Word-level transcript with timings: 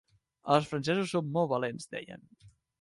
Els 0.55 0.69
francesos 0.71 1.13
són 1.17 1.31
molt 1.37 1.53
valents- 1.53 1.89
deien. 1.95 2.29